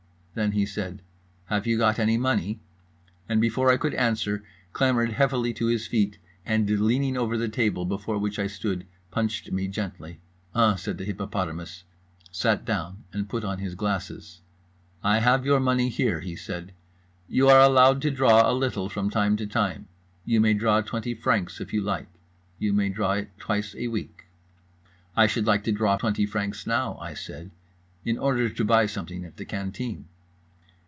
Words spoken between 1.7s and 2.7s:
got any money?"